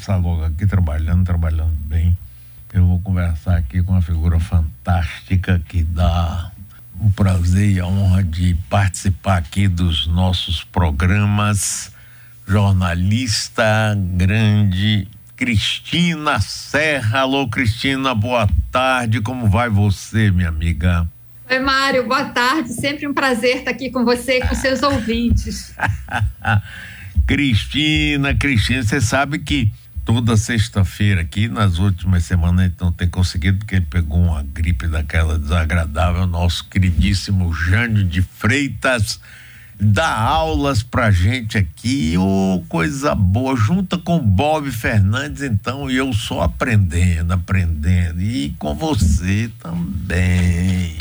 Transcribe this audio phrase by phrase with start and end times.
[0.00, 2.16] começar logo aqui trabalhando, trabalhando bem.
[2.72, 6.50] Eu vou conversar aqui com uma figura fantástica que dá
[6.98, 11.92] o prazer e a honra de participar aqui dos nossos programas.
[12.48, 15.06] Jornalista grande
[15.36, 17.20] Cristina Serra.
[17.20, 19.20] Alô, Cristina, boa tarde.
[19.20, 21.06] Como vai você, minha amiga?
[21.50, 22.70] Oi, Mário, boa tarde.
[22.70, 25.74] Sempre um prazer estar aqui com você e com seus ouvintes.
[27.26, 29.70] Cristina, Cristina, você sabe que
[30.12, 34.42] toda sexta-feira aqui, nas últimas semanas, a gente não tem conseguido, porque ele pegou uma
[34.42, 39.20] gripe daquela desagradável, nosso queridíssimo Jânio de Freitas
[39.78, 45.96] dá aulas pra gente aqui, ô oh, coisa boa, junta com Bob Fernandes, então, e
[45.96, 50.96] eu só aprendendo, aprendendo, e com você também.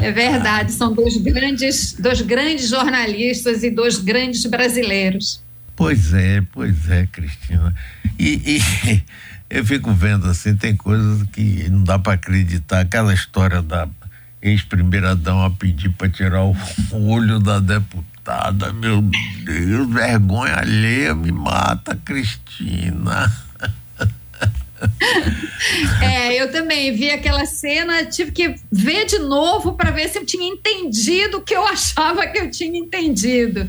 [0.00, 5.43] É verdade, são dois grandes, dois grandes jornalistas e dois grandes brasileiros.
[5.76, 7.74] Pois é, pois é, Cristina.
[8.18, 9.02] E, e
[9.50, 12.80] eu fico vendo assim, tem coisas que não dá para acreditar.
[12.80, 13.88] Aquela história da
[14.40, 16.44] ex-primeira dama pedir para tirar
[16.92, 23.32] o olho da deputada, meu Deus, vergonha alheia me mata, Cristina.
[26.02, 30.26] É, eu também vi aquela cena, tive que ver de novo para ver se eu
[30.26, 33.68] tinha entendido o que eu achava que eu tinha entendido.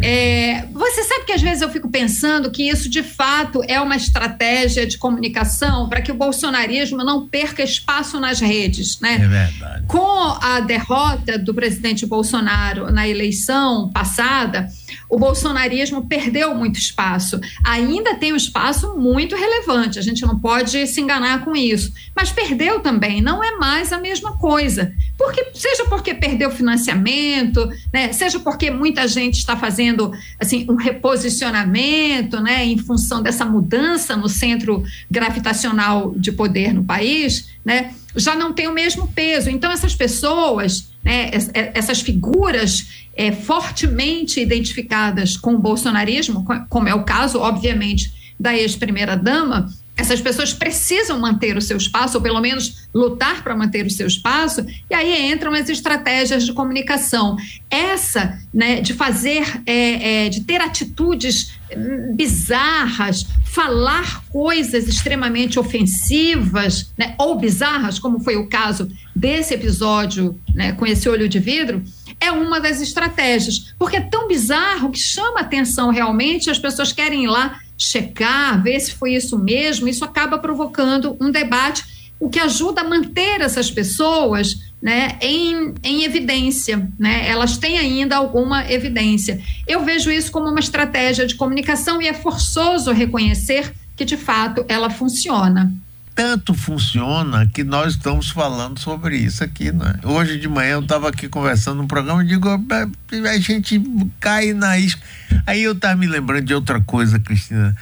[0.00, 3.96] É, você sabe que às vezes eu fico pensando que isso de fato é uma
[3.96, 9.14] estratégia de comunicação para que o bolsonarismo não perca espaço nas redes, né?
[9.14, 9.86] É verdade.
[9.86, 14.68] Com a derrota do presidente Bolsonaro na eleição passada,
[15.12, 17.38] o bolsonarismo perdeu muito espaço.
[17.62, 22.32] Ainda tem um espaço muito relevante, a gente não pode se enganar com isso, mas
[22.32, 24.94] perdeu também, não é mais a mesma coisa.
[25.18, 30.10] Porque seja porque perdeu financiamento, né, seja porque muita gente está fazendo
[30.40, 37.50] assim um reposicionamento, né, em função dessa mudança no centro gravitacional de poder no país,
[37.62, 39.50] né, já não tem o mesmo peso.
[39.50, 41.30] Então essas pessoas, né,
[41.74, 49.68] essas figuras é, fortemente identificadas com o bolsonarismo, como é o caso, obviamente, da ex-primeira-dama,
[49.94, 54.06] essas pessoas precisam manter o seu espaço, ou pelo menos lutar para manter o seu
[54.06, 57.36] espaço, e aí entram as estratégias de comunicação.
[57.70, 66.90] Essa, né, de fazer, é, é, de ter atitudes hum, bizarras, falar coisas extremamente ofensivas,
[66.96, 71.82] né, ou bizarras, como foi o caso desse episódio né, com esse olho de vidro,
[72.22, 77.24] é uma das estratégias, porque é tão bizarro que chama atenção realmente, as pessoas querem
[77.24, 81.84] ir lá checar, ver se foi isso mesmo, isso acaba provocando um debate,
[82.20, 87.28] o que ajuda a manter essas pessoas né, em, em evidência, né?
[87.28, 89.42] elas têm ainda alguma evidência.
[89.66, 94.64] Eu vejo isso como uma estratégia de comunicação e é forçoso reconhecer que, de fato,
[94.68, 95.72] ela funciona
[96.14, 99.94] tanto funciona que nós estamos falando sobre isso aqui, né?
[100.04, 103.82] Hoje de manhã eu estava aqui conversando no programa e digo, a gente
[104.20, 105.00] cai na isca.
[105.46, 107.74] Aí eu estava me lembrando de outra coisa, Cristina.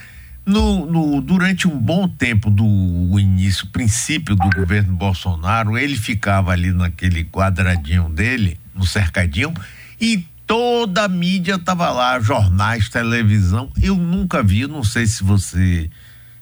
[0.46, 6.72] No, no, durante um bom tempo do início, princípio do governo Bolsonaro, ele ficava ali
[6.72, 9.52] naquele quadradinho dele, no cercadinho,
[10.00, 13.70] e toda a mídia estava lá, jornais, televisão.
[13.80, 15.90] Eu nunca vi, não sei se você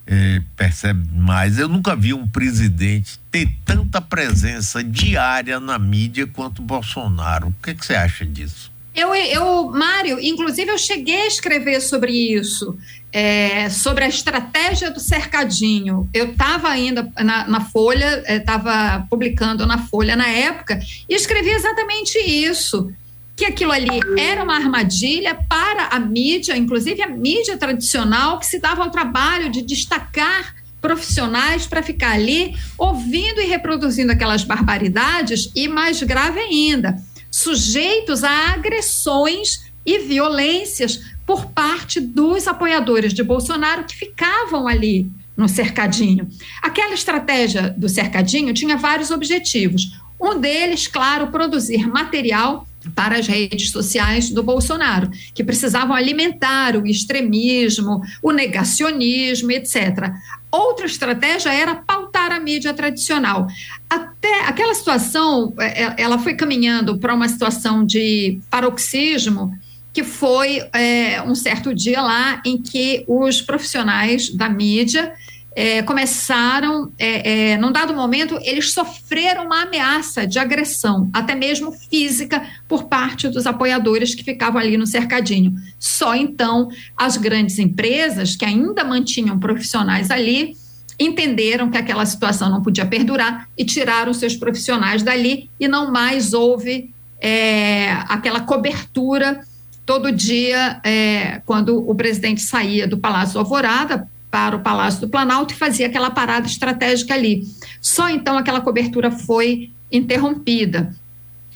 [0.09, 1.59] é, percebe mais.
[1.59, 7.49] Eu nunca vi um presidente ter tanta presença diária na mídia quanto Bolsonaro.
[7.49, 8.73] O que, que você acha disso?
[8.95, 12.77] Eu, eu, Mário, inclusive eu cheguei a escrever sobre isso,
[13.13, 16.09] é, sobre a estratégia do cercadinho.
[16.13, 21.51] Eu estava ainda na, na Folha, estava é, publicando na Folha na época, e escrevi
[21.51, 22.91] exatamente isso
[23.39, 28.59] que aquilo ali era uma armadilha para a mídia, inclusive a mídia tradicional, que se
[28.59, 35.69] dava ao trabalho de destacar profissionais para ficar ali ouvindo e reproduzindo aquelas barbaridades e
[35.69, 37.01] mais grave ainda,
[37.31, 45.49] sujeitos a agressões e violências por parte dos apoiadores de Bolsonaro que ficavam ali no
[45.49, 46.29] cercadinho.
[46.61, 49.97] Aquela estratégia do cercadinho tinha vários objetivos.
[50.21, 56.87] Um deles, claro, produzir material para as redes sociais do Bolsonaro, que precisavam alimentar o
[56.87, 60.13] extremismo, o negacionismo, etc.
[60.51, 63.47] Outra estratégia era pautar a mídia tradicional.
[63.89, 69.53] Até aquela situação, é, é, ela foi caminhando para uma situação de paroxismo,
[69.93, 75.13] que foi é, um certo dia lá em que os profissionais da mídia
[75.59, 81.73] é, começaram, é, é, num dado momento, eles sofreram uma ameaça de agressão, até mesmo
[81.73, 85.53] física, por parte dos apoiadores que ficavam ali no cercadinho.
[85.77, 90.57] Só então as grandes empresas, que ainda mantinham profissionais ali,
[90.97, 96.35] entenderam que aquela situação não podia perdurar e tiraram seus profissionais dali e não mais
[96.35, 99.41] houve é, aquela cobertura
[99.85, 105.55] todo dia é, quando o presidente saía do Palácio Alvorada para o Palácio do Planalto
[105.55, 107.47] e fazia aquela parada estratégica ali.
[107.81, 110.95] Só então aquela cobertura foi interrompida.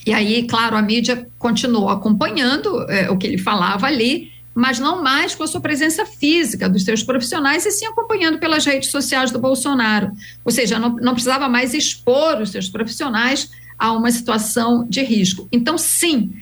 [0.07, 5.03] E aí, claro, a mídia continuou acompanhando é, o que ele falava ali, mas não
[5.03, 9.31] mais com a sua presença física dos seus profissionais, e sim acompanhando pelas redes sociais
[9.31, 10.11] do Bolsonaro.
[10.45, 15.49] Ou seja, não, não precisava mais expor os seus profissionais a uma situação de risco.
[15.53, 16.33] Então, sim,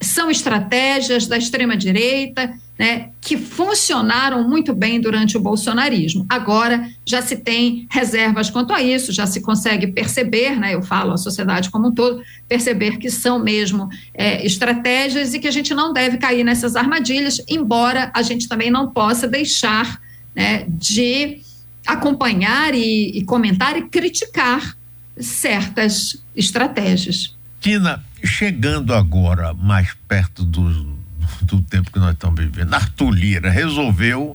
[0.00, 6.24] são estratégias da extrema-direita né, que funcionaram muito bem durante o bolsonarismo.
[6.26, 11.12] Agora já se tem reservas quanto a isso, já se consegue perceber, né, eu falo
[11.12, 15.74] a sociedade como um todo, perceber que são mesmo é, estratégias e que a gente
[15.74, 20.00] não deve cair nessas armadilhas, embora a gente também não possa deixar
[20.34, 21.42] né, de
[21.86, 24.74] acompanhar e, e comentar e criticar
[25.18, 27.36] certas estratégias.
[27.60, 30.98] Tina, chegando agora mais perto do,
[31.42, 34.34] do tempo que nós estamos vivendo, Arthur Lira resolveu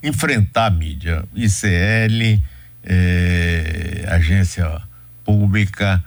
[0.00, 2.40] enfrentar a mídia, ICL,
[2.84, 4.80] eh, agência
[5.24, 6.02] pública,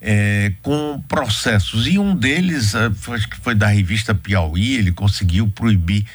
[0.00, 1.88] eh, com processos.
[1.88, 6.06] E um deles, eh, acho que foi da revista Piauí, ele conseguiu proibir.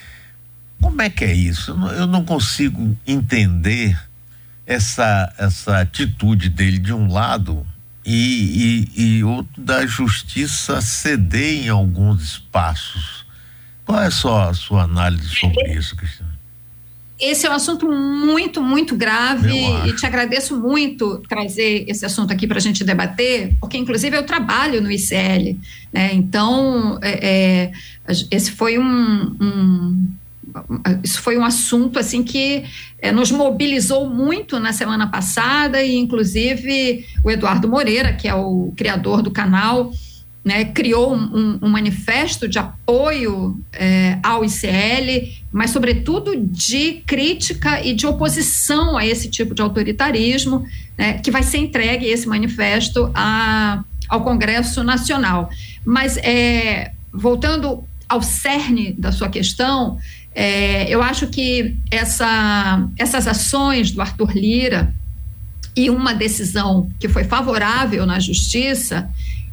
[0.80, 1.72] Como é que é isso?
[1.72, 4.02] Eu não consigo entender
[4.66, 7.68] essa, essa atitude dele de um lado
[8.06, 13.26] e, e, e outro da justiça ceder em alguns espaços.
[13.86, 16.32] Qual é a sua, a sua análise sobre isso, Cristina?
[17.20, 19.54] Esse é um assunto muito, muito grave
[19.86, 24.24] e te agradeço muito trazer esse assunto aqui para a gente debater, porque inclusive eu
[24.24, 25.56] trabalho no ICL,
[25.94, 26.12] né?
[26.14, 27.72] Então, é, é,
[28.32, 30.10] esse foi um, um
[31.04, 32.64] isso foi um assunto assim que
[33.00, 38.74] é, nos mobilizou muito na semana passada e inclusive o Eduardo Moreira, que é o
[38.76, 39.92] criador do canal,
[40.44, 47.94] né, criou um, um, manifesto de apoio é, ao ICL, mas sobretudo de crítica e
[47.94, 50.66] de oposição a esse tipo de autoritarismo,
[50.98, 55.50] né, que vai ser entregue esse manifesto a, ao Congresso Nacional.
[55.86, 59.98] Mas é, voltando ao cerne da sua questão,
[60.34, 64.94] é, eu acho que essa, essas ações do Arthur Lira
[65.76, 69.10] e uma decisão que foi favorável na justiça,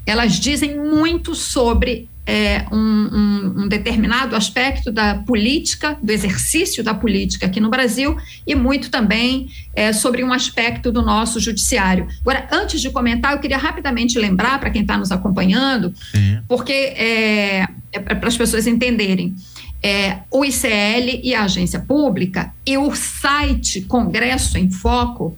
[0.06, 6.92] elas dizem muito sobre é, um, um, um, determinado aspecto da política, do exercício da
[6.92, 12.06] política aqui no Brasil e muito também é, sobre um aspecto do nosso judiciário.
[12.20, 16.40] Agora, antes de comentar, eu queria rapidamente lembrar para quem está nos acompanhando, Sim.
[16.46, 19.34] porque é, é para as pessoas entenderem
[19.82, 25.36] é, o ICL e a agência pública e o site Congresso em Foco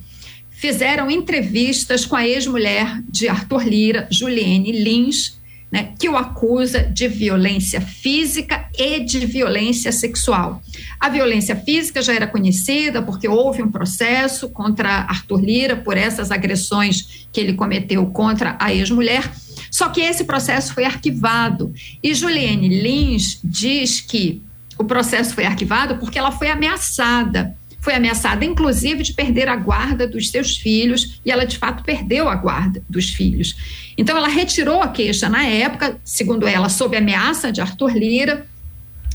[0.50, 5.39] fizeram entrevistas com a ex-mulher de Arthur Lira, Juliane Lins,
[5.70, 10.61] né, que o acusa de violência física e de violência sexual.
[10.99, 16.31] A violência física já era conhecida porque houve um processo contra Arthur Lira por essas
[16.31, 19.31] agressões que ele cometeu contra a ex-mulher
[19.70, 21.72] só que esse processo foi arquivado.
[22.03, 24.43] E Juliane Lins diz que
[24.77, 27.56] o processo foi arquivado porque ela foi ameaçada.
[27.81, 32.29] Foi ameaçada, inclusive, de perder a guarda dos seus filhos, e ela de fato perdeu
[32.29, 33.56] a guarda dos filhos.
[33.96, 38.46] Então, ela retirou a queixa na época, segundo ela, sob ameaça de Arthur Lira,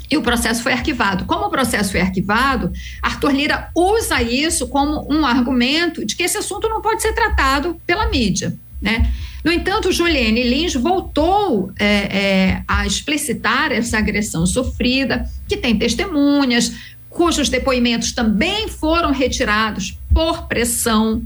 [0.09, 1.25] e o processo foi arquivado.
[1.25, 6.37] Como o processo foi arquivado, Arthur Lira usa isso como um argumento de que esse
[6.37, 8.55] assunto não pode ser tratado pela mídia.
[8.81, 9.11] Né?
[9.43, 16.73] No entanto, Juliane Lins voltou é, é, a explicitar essa agressão sofrida, que tem testemunhas,
[17.15, 21.23] cujos depoimentos também foram retirados por pressão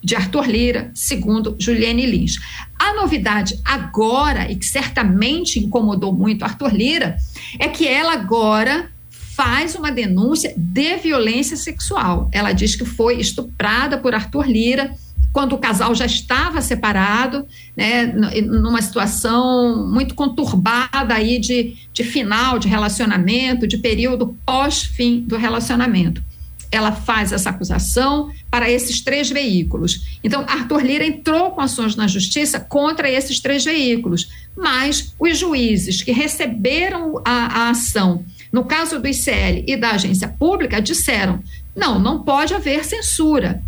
[0.00, 2.36] de Arthur Lira, segundo Juliane Lins.
[2.78, 7.16] A novidade agora, e que certamente incomodou muito Arthur Lira,
[7.58, 12.28] é que ela agora faz uma denúncia de violência sexual.
[12.32, 14.94] Ela diz que foi estuprada por Arthur Lira
[15.32, 17.46] quando o casal já estava separado,
[17.76, 25.36] né, numa situação muito conturbada aí de, de final de relacionamento, de período pós-fim do
[25.36, 26.22] relacionamento.
[26.70, 30.18] Ela faz essa acusação para esses três veículos.
[30.24, 36.02] Então, Arthur Lira entrou com ações na justiça contra esses três veículos, mas os juízes
[36.02, 41.40] que receberam a, a ação, no caso do ICL e da agência pública, disseram:
[41.76, 43.62] Não, não pode haver censura.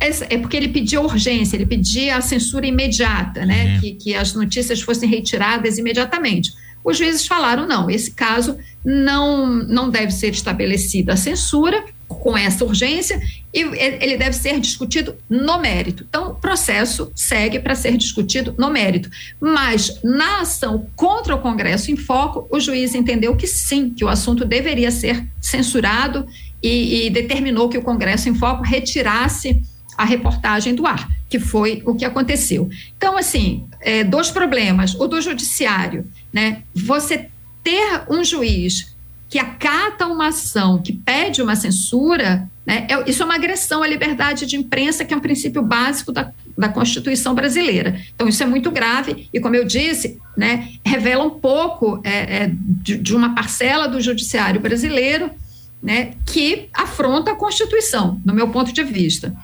[0.00, 3.78] É, porque ele pedia urgência, ele pedia a censura imediata, né?
[3.78, 6.52] Que, que as notícias fossem retiradas imediatamente.
[6.82, 12.64] Os juízes falaram: não, esse caso não, não deve ser estabelecida a censura com essa
[12.64, 13.20] urgência
[13.54, 16.04] e ele deve ser discutido no mérito.
[16.08, 19.08] Então, o processo segue para ser discutido no mérito.
[19.40, 24.08] Mas na ação contra o Congresso em Foco, o juiz entendeu que sim, que o
[24.08, 26.26] assunto deveria ser censurado
[26.62, 29.62] e, e determinou que o Congresso em Foco retirasse
[30.00, 32.70] a reportagem do ar, que foi o que aconteceu.
[32.96, 34.94] Então, assim, é, dois problemas.
[34.94, 36.62] O do judiciário, né?
[36.74, 37.28] Você
[37.62, 38.96] ter um juiz
[39.28, 43.86] que acata uma ação, que pede uma censura, né, é, isso é uma agressão à
[43.86, 48.00] liberdade de imprensa, que é um princípio básico da, da Constituição brasileira.
[48.14, 52.50] Então, isso é muito grave e, como eu disse, né, revela um pouco é, é,
[52.54, 55.30] de, de, uma parcela do judiciário brasileiro
[55.82, 59.36] né, que afronta a Constituição, no meu ponto de vista,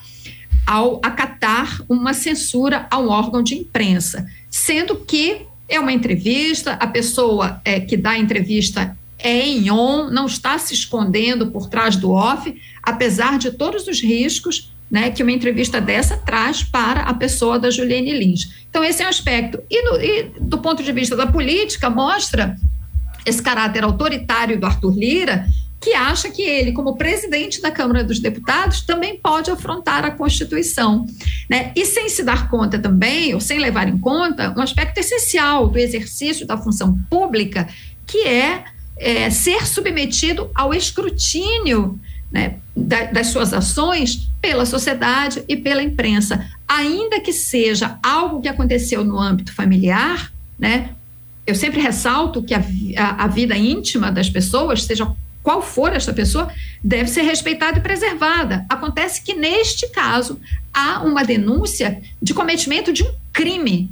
[0.67, 6.87] ao acatar uma censura a um órgão de imprensa, sendo que é uma entrevista, a
[6.87, 11.97] pessoa é, que dá a entrevista é em on, não está se escondendo por trás
[11.97, 17.15] do off, apesar de todos os riscos né, que uma entrevista dessa traz para a
[17.15, 18.67] pessoa da Juliane Lins.
[18.69, 19.61] Então, esse é um aspecto.
[19.71, 22.57] E, no, e do ponto de vista da política, mostra
[23.25, 25.47] esse caráter autoritário do Arthur Lira,
[25.81, 31.07] que acha que ele, como presidente da Câmara dos Deputados, também pode afrontar a Constituição.
[31.49, 31.73] Né?
[31.77, 35.79] E sem se dar conta também, ou sem levar em conta, um aspecto essencial do
[35.79, 37.69] exercício da função pública,
[38.07, 38.65] que é,
[38.97, 42.01] é ser submetido ao escrutínio
[42.33, 46.47] né, das suas ações pela sociedade e pela imprensa.
[46.67, 50.91] Ainda que seja algo que aconteceu no âmbito familiar, né,
[51.47, 52.65] eu sempre ressalto que a,
[52.97, 55.15] a, a vida íntima das pessoas, seja
[55.47, 58.67] qual for esta pessoa, deve ser respeitada e preservada.
[58.69, 60.41] Acontece que, neste caso,
[60.75, 63.89] há uma denúncia de cometimento de um crime.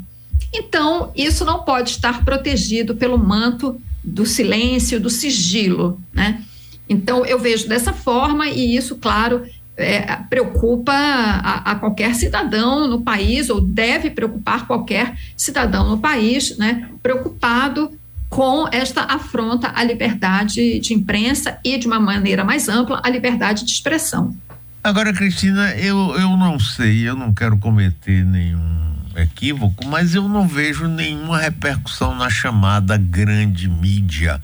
[0.53, 6.43] Então, isso não pode estar protegido pelo manto do silêncio, do sigilo, né?
[6.89, 9.47] Então, eu vejo dessa forma, e isso, claro,
[9.77, 16.59] é, preocupa a, a, qualquer cidadão no país, ou deve preocupar qualquer cidadão no país,
[16.59, 16.91] né?
[17.01, 17.97] Preocupado
[18.35, 23.65] com esta afronta à liberdade de imprensa e, de uma maneira mais ampla, à liberdade
[23.65, 24.37] de expressão.
[24.83, 30.49] Agora, Cristina, eu, eu não sei, eu não quero cometer nenhum equívoco, mas eu não
[30.49, 34.43] vejo nenhuma repercussão na chamada grande mídia,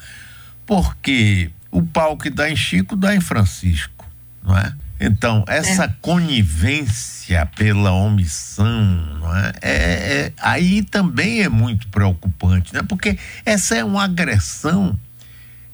[0.65, 4.07] porque o pau que dá em Chico dá em Francisco,
[4.41, 4.73] não é?
[5.01, 5.95] Então, essa é.
[6.03, 9.01] conivência pela omissão,
[9.35, 9.53] é?
[9.63, 10.33] É, é?
[10.39, 12.83] aí também é muito preocupante, né?
[12.87, 14.99] porque essa é uma agressão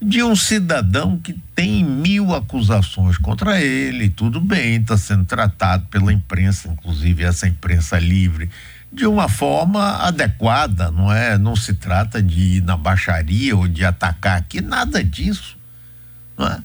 [0.00, 6.12] de um cidadão que tem mil acusações contra ele, tudo bem, está sendo tratado pela
[6.12, 8.49] imprensa, inclusive essa imprensa livre,
[8.92, 11.37] de uma forma adequada, não é?
[11.37, 15.59] Não se trata de ir na baixaria ou de atacar aqui, nada disso,
[16.38, 16.62] não é?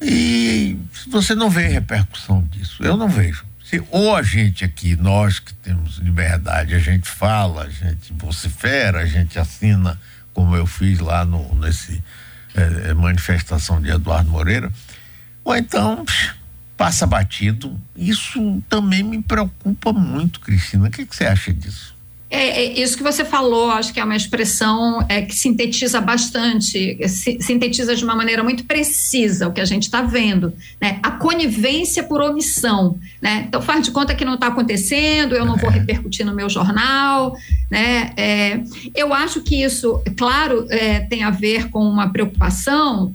[0.00, 2.82] E você não vê repercussão disso.
[2.82, 3.44] Eu não vejo.
[3.64, 9.00] Se, ou a gente aqui, nós que temos liberdade, a gente fala, a gente vocifera,
[9.00, 9.98] a gente assina,
[10.34, 12.02] como eu fiz lá no, nesse
[12.54, 14.70] é, manifestação de Eduardo Moreira,
[15.42, 16.04] ou então
[16.76, 17.80] passa batido.
[17.96, 20.88] Isso também me preocupa muito, Cristina.
[20.88, 21.93] O que, que você acha disso?
[22.34, 26.98] É, é, isso que você falou, acho que é uma expressão é, que sintetiza bastante,
[27.08, 30.98] se, sintetiza de uma maneira muito precisa o que a gente está vendo, né?
[31.00, 33.44] A conivência por omissão, né?
[33.46, 35.74] Então faz de conta que não está acontecendo, eu não vou é.
[35.74, 37.36] repercutir no meu jornal,
[37.70, 38.12] né?
[38.16, 38.60] É,
[38.96, 43.14] eu acho que isso, claro, é, tem a ver com uma preocupação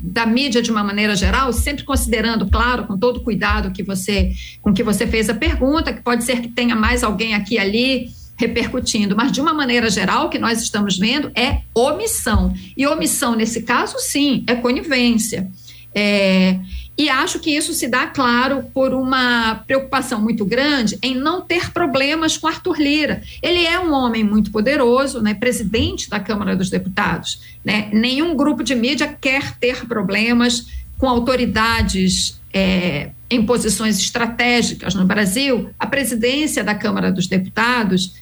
[0.00, 4.32] da mídia de uma maneira geral, sempre considerando, claro, com todo cuidado que você,
[4.62, 8.15] com que você fez a pergunta, que pode ser que tenha mais alguém aqui ali
[8.36, 12.54] repercutindo, mas de uma maneira geral, o que nós estamos vendo é omissão.
[12.76, 15.50] E omissão, nesse caso, sim, é conivência.
[15.94, 16.58] É,
[16.98, 21.70] e acho que isso se dá, claro, por uma preocupação muito grande em não ter
[21.70, 23.22] problemas com Arthur Lira.
[23.42, 27.40] Ele é um homem muito poderoso, né, presidente da Câmara dos Deputados.
[27.64, 27.90] Né?
[27.92, 30.66] Nenhum grupo de mídia quer ter problemas
[30.98, 35.68] com autoridades é, em posições estratégicas no Brasil.
[35.78, 38.14] A presidência da Câmara dos Deputados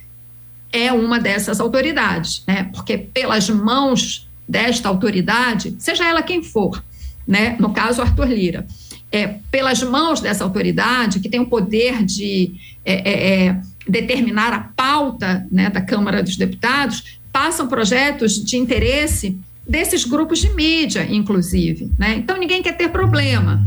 [0.74, 2.64] é uma dessas autoridades, né?
[2.74, 6.84] Porque pelas mãos desta autoridade, seja ela quem for,
[7.26, 7.56] né?
[7.60, 8.66] No caso Arthur Lira,
[9.12, 12.54] é, pelas mãos dessa autoridade que tem o poder de
[12.84, 19.38] é, é, é, determinar a pauta né, da Câmara dos Deputados, passam projetos de interesse
[19.66, 22.16] desses grupos de mídia, inclusive, né?
[22.16, 23.64] Então ninguém quer ter problema.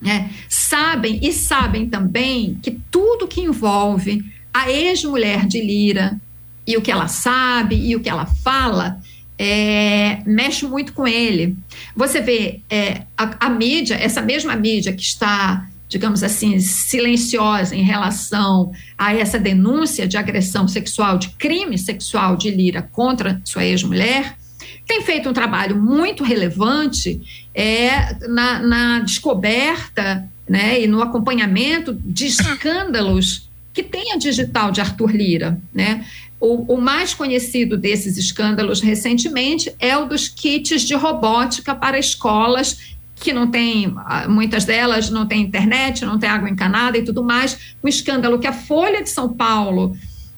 [0.00, 4.24] né, sabem e sabem também que tudo que envolve
[4.54, 6.18] a ex-mulher de Lira
[6.68, 9.00] e o que ela sabe e o que ela fala
[9.38, 11.56] é, mexe muito com ele.
[11.96, 17.82] Você vê é, a, a mídia, essa mesma mídia que está digamos assim, silenciosa em
[17.82, 24.36] relação a essa denúncia de agressão sexual, de crime sexual de Lira contra sua ex-mulher,
[24.86, 32.26] tem feito um trabalho muito relevante é, na, na descoberta né, e no acompanhamento de
[32.26, 35.58] escândalos que tem a digital de Arthur Lira.
[35.72, 36.04] Né?
[36.40, 42.96] O, o, mais conhecido desses escândalos recentemente é o dos kits de robótica para escolas
[43.16, 47.24] que não tem, ah, muitas delas não tem internet, não tem água encanada e tudo
[47.24, 47.74] mais.
[47.82, 49.96] Um escândalo que a Folha de São Paulo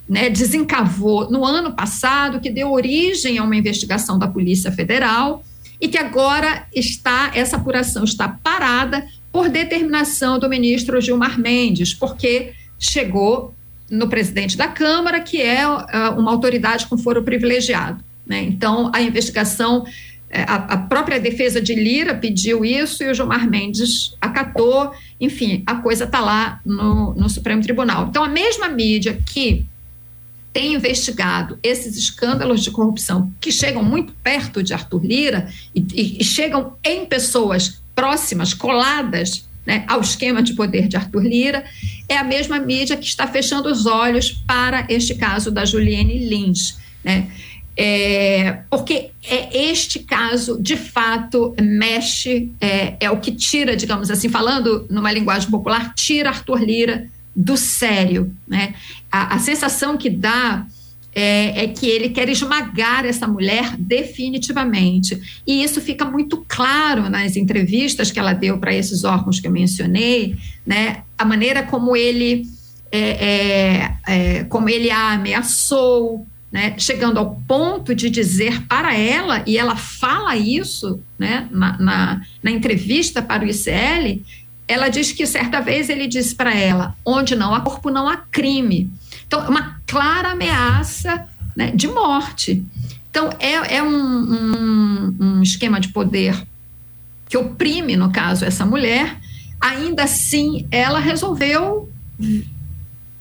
[0.09, 5.45] né, desencavou no ano passado, que deu origem a uma investigação da Polícia Federal
[5.81, 12.53] e que agora está, essa apuração está parada por determinação do ministro Gilmar Mendes, porque
[12.79, 13.55] chegou
[13.91, 15.83] no presidente da Câmara, que é uh,
[16.17, 18.03] uma autoridade com foro privilegiado.
[18.25, 18.43] Né?
[18.43, 19.85] Então, a investigação
[20.33, 24.93] é, a, a, própria defesa de Lira pediu isso e o Gilmar Mendes acatou.
[25.21, 28.07] Enfim, a coisa está lá no, no Supremo Tribunal.
[28.09, 29.67] Então, a mesma mídia que
[30.53, 36.21] tem investigado esses escândalos de corrupção que chegam muito perto de Arthur Lira e, e,
[36.21, 41.65] e chegam em pessoas próximas, coladas né, ao esquema de poder de Arthur Lira,
[42.09, 46.79] é a mesma mídia que está fechando os olhos para este caso da Juliane Lins.
[47.05, 47.31] Né?
[47.77, 54.29] É, porque é este caso, de fato, mexe, é, é, o que tira, digamos assim,
[54.29, 58.35] falando numa linguagem popular, tira Arthur Lira do sério.
[58.47, 58.75] Né?
[59.11, 60.67] A, a sensação que dá
[61.15, 65.21] é, é, que ele quer esmagar essa mulher definitivamente.
[65.47, 69.53] E isso fica muito claro nas entrevistas que ela deu para esses órgãos que eu
[69.53, 70.37] mencionei,
[70.67, 71.03] né?
[71.19, 72.47] a maneira como ele,
[72.91, 79.45] é, é, é como ele a ameaçou, né, chegando ao ponto de dizer para ela,
[79.47, 84.23] e ela fala isso né, na, na, na entrevista para o ICL,
[84.67, 88.17] ela diz que certa vez ele disse para ela: onde não há corpo, não há
[88.17, 88.91] crime.
[89.27, 92.65] Então, uma clara ameaça né, de morte.
[93.11, 96.41] Então, é, é um, um, um esquema de poder
[97.29, 99.19] que oprime, no caso, essa mulher.
[99.61, 101.91] Ainda assim, ela resolveu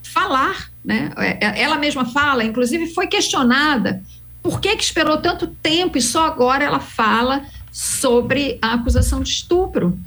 [0.03, 1.11] falar né?
[1.17, 4.01] É, é, ela mesma fala, inclusive foi questionada
[4.41, 9.29] por que, que esperou tanto tempo e só agora ela fala sobre a acusação de
[9.29, 9.99] estupro.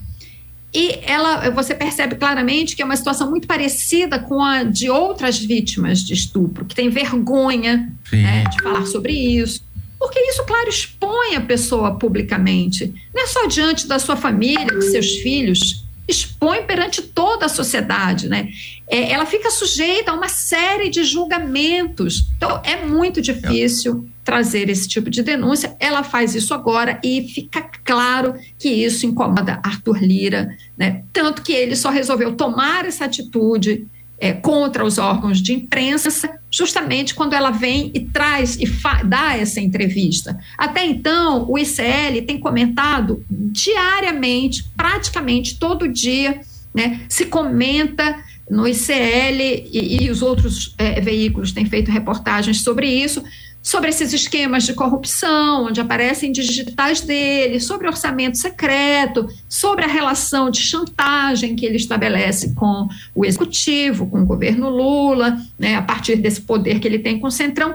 [0.74, 5.38] E ela, você percebe claramente que é uma situação muito parecida com a de outras
[5.38, 9.62] vítimas de estupro, que tem vergonha né, de falar sobre isso.
[9.98, 12.92] Porque isso, claro, expõe a pessoa publicamente.
[13.14, 18.28] Não é só diante da sua família, de seus filhos, expõe perante toda a sociedade,
[18.28, 18.48] né?
[18.88, 22.26] É, ela fica sujeita a uma série de julgamentos.
[22.36, 24.12] Então, é muito difícil é.
[24.24, 25.76] trazer esse tipo de denúncia.
[25.78, 31.04] Ela faz isso agora e fica claro que isso incomoda Arthur Lira, né?
[31.12, 33.86] Tanto que ele só resolveu tomar essa atitude
[34.18, 36.10] é, contra os órgãos de imprensa,
[36.52, 38.66] justamente quando ela vem e traz e
[39.04, 40.38] dá essa entrevista.
[40.58, 46.40] Até então, o ICL tem comentado diariamente, praticamente todo dia,
[46.74, 49.40] né, se comenta no ICL
[49.72, 53.22] e, e os outros é, veículos têm feito reportagens sobre isso,
[53.62, 60.50] sobre esses esquemas de corrupção, onde aparecem digitais dele, sobre orçamento secreto, sobre a relação
[60.50, 66.16] de chantagem que ele estabelece com o executivo, com o governo Lula, né, a partir
[66.16, 67.74] desse poder que ele tem com o Centrão.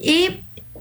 [0.00, 0.40] E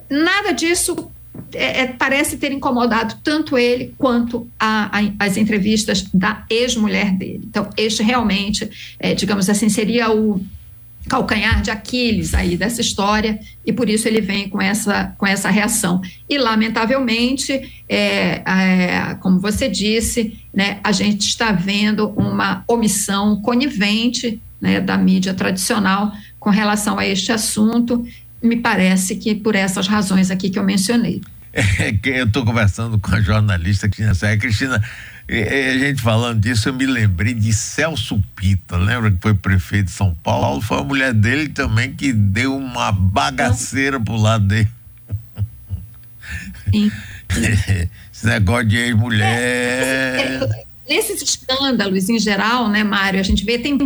[0.10, 1.12] nada disso
[1.54, 7.42] é, é, parece ter incomodado tanto ele quanto a, a, as entrevistas da ex-mulher dele.
[7.46, 10.42] Então, este realmente, é, digamos assim, seria o
[11.08, 15.50] calcanhar de Aquiles aí dessa história e por isso ele vem com essa, com essa
[15.50, 16.02] reação.
[16.30, 24.42] E, lamentavelmente, é, é, como você disse, né, a gente está vendo uma omissão conivente
[24.60, 28.06] né, da mídia tradicional com relação a este assunto.
[28.42, 31.22] Me parece que por essas razões aqui que eu mencionei.
[31.54, 34.38] É, eu estou conversando com a jornalista Cristina.
[34.38, 34.84] Cristina,
[35.28, 39.86] e, a gente falando disso, eu me lembrei de Celso Pita, lembra que foi prefeito
[39.86, 40.62] de São Paulo?
[40.62, 44.68] Foi a mulher dele também que deu uma bagaceira pro lado dele.
[46.72, 46.92] Sim.
[48.14, 49.40] Esse negócio de ex-mulher.
[49.40, 53.78] É, é, nesses escândalos em geral, né, Mário, a gente vê, tem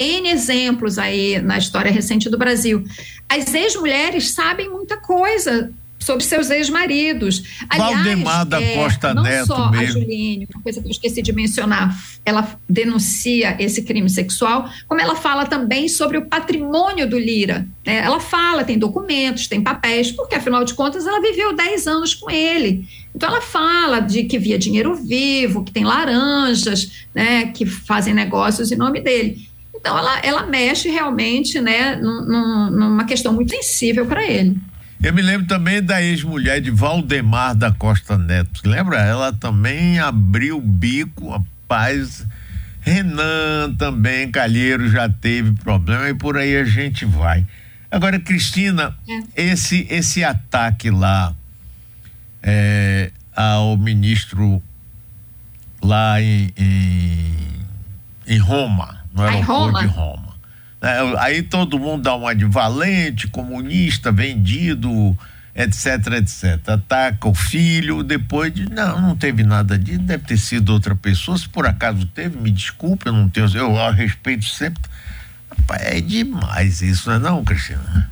[0.00, 2.84] N exemplos aí na história recente do Brasil.
[3.28, 5.70] As ex-mulheres sabem muita coisa
[6.06, 7.42] sobre seus ex-maridos.
[7.76, 9.98] Valdemar da é, Costa não Neto só mesmo.
[9.98, 15.00] a Juline, uma coisa que eu esqueci de mencionar, ela denuncia esse crime sexual, como
[15.00, 17.66] ela fala também sobre o patrimônio do Lira.
[17.84, 17.96] Né?
[17.96, 22.30] Ela fala, tem documentos, tem papéis, porque afinal de contas ela viveu 10 anos com
[22.30, 22.86] ele.
[23.12, 28.70] Então ela fala de que via dinheiro vivo, que tem laranjas, né, que fazem negócios
[28.70, 29.48] em nome dele.
[29.74, 34.56] Então ela, ela mexe realmente né, num, numa questão muito sensível para ele.
[35.02, 38.62] Eu me lembro também da ex-mulher de Valdemar da Costa Neto.
[38.64, 38.98] Lembra?
[39.00, 42.26] Ela também abriu o bico, rapaz.
[42.80, 47.44] Renan também, Calheiro já teve problema e por aí a gente vai.
[47.90, 48.96] Agora, Cristina,
[49.36, 49.50] é.
[49.50, 51.34] esse, esse ataque lá
[52.42, 54.62] é, ao ministro
[55.82, 57.34] lá em, em,
[58.26, 59.80] em Roma, no aeroporto Roma.
[59.80, 60.25] de Roma.
[60.86, 65.18] É, aí todo mundo dá uma de valente, comunista, vendido,
[65.54, 66.68] etc, etc.
[66.68, 68.70] Ataca o filho, depois de.
[68.70, 71.36] Não, não teve nada disso, deve ter sido outra pessoa.
[71.36, 73.48] Se por acaso teve, me desculpe, eu não tenho.
[73.48, 74.82] Eu, eu respeito sempre.
[75.50, 78.10] Rapaz, é demais isso, não é não, Cristina?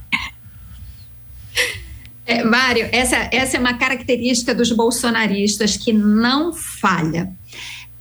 [2.27, 7.31] É, Mário, essa, essa é uma característica dos bolsonaristas que não falha.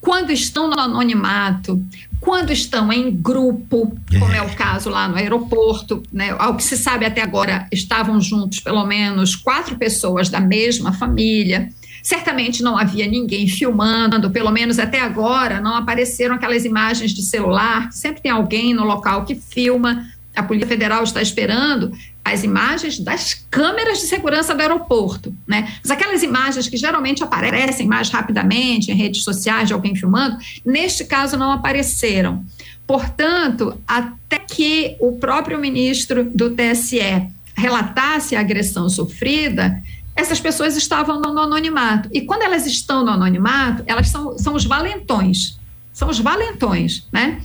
[0.04, 1.82] Quando estão no anonimato,
[2.20, 6.76] quando estão em grupo, como é o caso lá no aeroporto, né, ao que se
[6.76, 11.70] sabe até agora, estavam juntos pelo menos quatro pessoas da mesma família.
[12.04, 17.90] Certamente não havia ninguém filmando, pelo menos até agora não apareceram aquelas imagens de celular.
[17.94, 20.06] Sempre tem alguém no local que filma.
[20.36, 25.74] A Polícia Federal está esperando as imagens das câmeras de segurança do aeroporto, né?
[25.82, 31.04] Mas aquelas imagens que geralmente aparecem mais rapidamente em redes sociais de alguém filmando, neste
[31.04, 32.46] caso não apareceram.
[32.88, 39.82] Portanto, até que o próprio ministro do TSE relatasse a agressão sofrida,
[40.16, 42.10] essas pessoas estavam no anonimato.
[42.12, 45.60] E quando elas estão no anonimato, elas são, são os valentões.
[45.92, 47.42] São os valentões, né?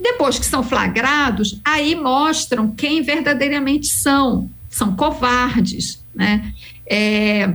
[0.00, 4.48] Depois que são flagrados, aí mostram quem verdadeiramente são.
[4.70, 6.54] São covardes, né?
[6.86, 7.52] É,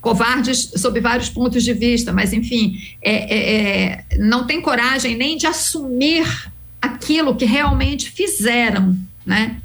[0.00, 5.36] covardes sob vários pontos de vista, mas enfim, é, é, é, não tem coragem nem
[5.36, 6.24] de assumir
[6.80, 9.60] aquilo que realmente fizeram, né?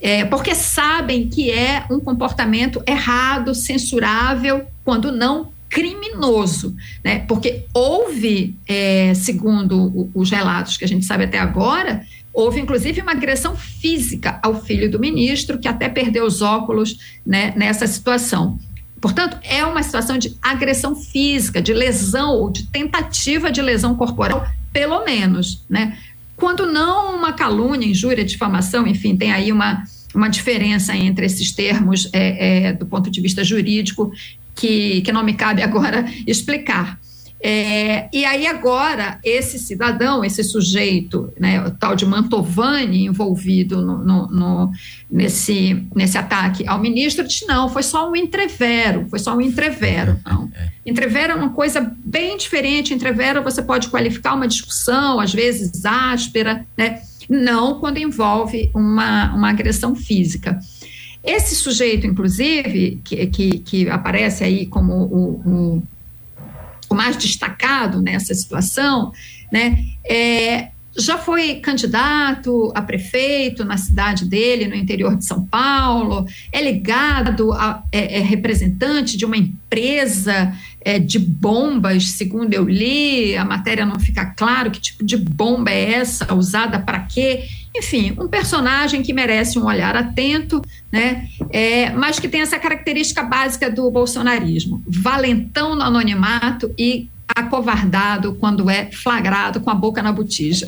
[0.00, 7.20] É, porque sabem que é um comportamento errado, censurável, quando não criminoso, né?
[7.20, 13.12] Porque houve, é, segundo os relatos que a gente sabe até agora, houve inclusive uma
[13.12, 18.58] agressão física ao filho do ministro, que até perdeu os óculos né, nessa situação.
[19.00, 24.46] Portanto, é uma situação de agressão física, de lesão ou de tentativa de lesão corporal,
[24.72, 25.98] pelo menos, né?
[26.36, 32.08] Quando não uma calúnia, injúria, difamação, enfim, tem aí uma, uma diferença entre esses termos
[32.12, 34.10] é, é, do ponto de vista jurídico
[34.54, 36.98] que, que não me cabe agora explicar.
[37.46, 43.98] É, e aí agora esse cidadão, esse sujeito, né, o tal de Mantovani envolvido no,
[43.98, 44.72] no, no,
[45.10, 50.18] nesse, nesse ataque ao ministro, disse não, foi só um entrevero, foi só um entrevero.
[50.24, 50.50] Não.
[50.86, 56.66] Entrevero é uma coisa bem diferente, entrevero você pode qualificar uma discussão, às vezes áspera,
[56.78, 57.02] né?
[57.28, 60.58] não quando envolve uma, uma agressão física.
[61.24, 65.82] Esse sujeito, inclusive, que, que, que aparece aí como o, o,
[66.90, 69.10] o, mais destacado nessa situação,
[69.50, 76.26] né, é, já foi candidato a prefeito na cidade dele, no interior de São Paulo,
[76.52, 83.34] é ligado, a, é, é representante de uma empresa é, de bombas, segundo eu li,
[83.36, 87.44] a matéria não fica claro que tipo de bomba é essa, usada para quê.
[87.76, 91.28] Enfim, um personagem que merece um olhar atento, né?
[91.50, 98.70] É, mas que tem essa característica básica do bolsonarismo: valentão no anonimato e acovardado quando
[98.70, 100.66] é flagrado com a boca na botija.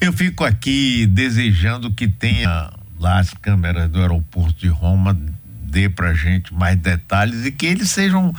[0.00, 5.16] Eu fico aqui desejando que tenha lá as câmeras do aeroporto de Roma
[5.62, 8.34] dê para gente mais detalhes e que eles sejam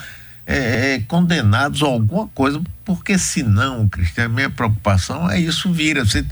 [0.46, 6.04] é, é, condenados a alguma coisa, porque senão, Cristiano, minha preocupação é isso vira.
[6.04, 6.26] Você,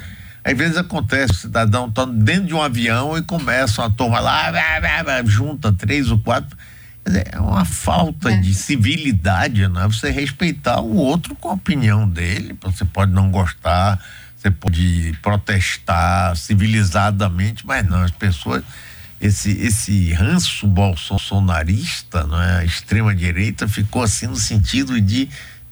[0.47, 4.49] às vezes acontece, o cidadão está dentro de um avião e começam a tomar lá,
[5.25, 6.57] junta três ou quatro.
[7.05, 8.37] É uma falta é.
[8.37, 9.85] de civilidade, né?
[9.87, 12.57] Você respeitar o outro com a opinião dele.
[12.61, 14.01] Você pode não gostar,
[14.37, 18.63] você pode protestar civilizadamente, mas não, as pessoas.
[19.19, 22.59] Esse, esse ranço bolsonarista, não é?
[22.59, 25.27] a extrema direita, ficou assim no sentido de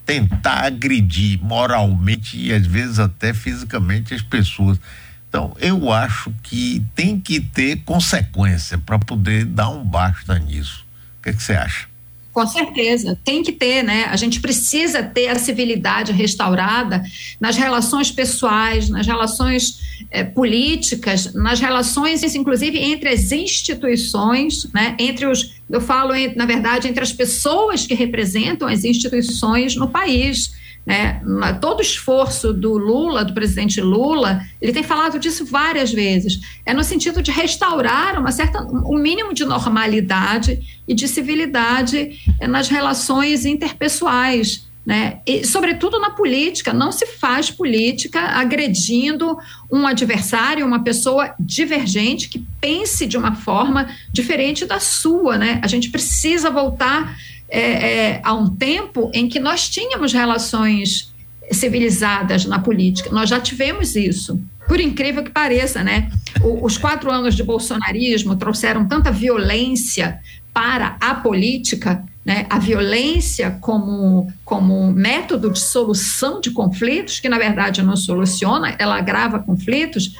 [0.06, 4.80] tentar agredir moralmente e às vezes até fisicamente as pessoas.
[5.28, 10.86] Então, eu acho que tem que ter consequência para poder dar um basta nisso.
[11.22, 11.88] que, que você acha?
[12.32, 14.08] Com certeza, tem que ter, né?
[14.10, 17.02] A gente precisa ter a civilidade restaurada
[17.40, 19.80] nas relações pessoais, nas relações
[20.12, 24.98] eh, políticas, nas relações, inclusive, entre as instituições, né?
[25.00, 30.54] Entre os, eu falo, na verdade, entre as pessoas que representam as instituições no país.
[30.86, 31.20] Né?
[31.60, 36.40] Todo o esforço do Lula, do presidente Lula, ele tem falado disso várias vezes.
[36.64, 42.48] É no sentido de restaurar uma certa, um mínimo de normalidade e de civilidade eh,
[42.48, 44.65] nas relações interpessoais.
[44.86, 45.20] Né?
[45.26, 49.38] E, sobretudo na política, não se faz política agredindo
[49.72, 55.38] um adversário, uma pessoa divergente que pense de uma forma diferente da sua.
[55.38, 55.60] Né?
[55.64, 57.18] A gente precisa voltar
[57.50, 61.14] é, é, há um tempo em que nós tínhamos relações
[61.52, 63.10] civilizadas na política.
[63.12, 64.40] Nós já tivemos isso.
[64.68, 66.12] Por incrível que pareça, né?
[66.42, 70.20] O, os quatro anos de bolsonarismo trouxeram tanta violência
[70.52, 72.48] para a política, né?
[72.50, 78.98] A violência como, como método de solução de conflitos, que na verdade não soluciona, ela
[78.98, 80.12] agrava conflitos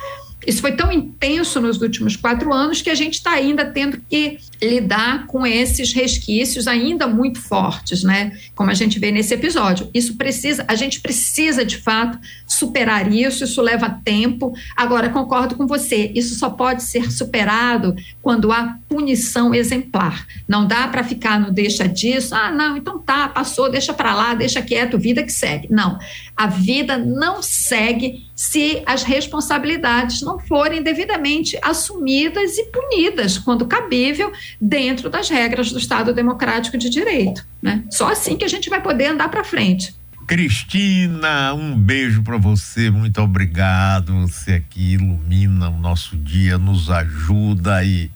[0.46, 4.38] isso foi tão intenso nos últimos quatro anos que a gente está ainda tendo que
[4.62, 8.36] lidar com esses resquícios ainda muito fortes, né?
[8.54, 9.90] Como a gente vê nesse episódio.
[9.92, 14.52] Isso precisa, a gente precisa de fato superar isso, isso leva tempo.
[14.76, 20.26] Agora, concordo com você, isso só pode ser superado quando há punição exemplar.
[20.48, 24.34] Não dá para ficar no deixa disso, ah, não, então tá, passou, deixa para lá,
[24.34, 25.68] deixa quieto, vida que segue.
[25.70, 25.98] Não.
[26.36, 34.30] A vida não segue se as responsabilidades não forem devidamente assumidas e punidas, quando cabível,
[34.60, 37.46] dentro das regras do Estado Democrático de Direito.
[37.62, 37.84] Né?
[37.90, 39.94] Só assim que a gente vai poder andar para frente.
[40.26, 44.12] Cristina, um beijo para você, muito obrigado.
[44.22, 48.10] Você aqui ilumina o nosso dia, nos ajuda e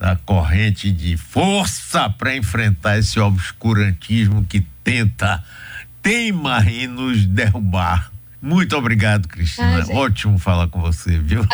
[0.00, 5.42] a corrente de força para enfrentar esse obscurantismo que tenta,
[6.02, 8.10] teima em nos derrubar.
[8.42, 9.82] Muito obrigado, Cristina.
[9.82, 9.96] Gente...
[9.96, 11.46] Ótimo falar com você, viu?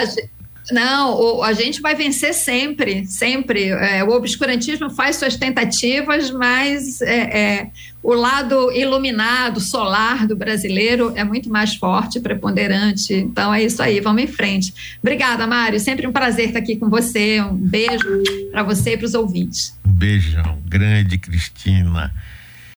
[0.72, 3.68] Não, a gente vai vencer sempre, sempre.
[3.68, 7.70] É, o obscurantismo faz suas tentativas, mas é, é,
[8.02, 13.14] o lado iluminado, solar do brasileiro é muito mais forte, preponderante.
[13.14, 14.72] Então é isso aí, vamos em frente.
[15.02, 15.78] Obrigada, Mário.
[15.78, 17.40] Sempre um prazer estar aqui com você.
[17.40, 19.78] Um beijo para você e para os ouvintes.
[19.86, 22.12] Um beijão grande, Cristina.